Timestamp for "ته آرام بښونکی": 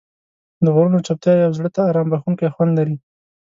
1.75-2.53